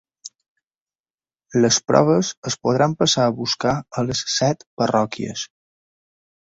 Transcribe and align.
Les 1.65 1.77
proves 1.91 2.31
es 2.51 2.57
podran 2.69 2.97
passar 3.03 3.27
a 3.29 3.37
buscar 3.43 3.75
a 4.01 4.09
les 4.09 4.27
set 4.39 4.71
parròquies. 4.83 5.49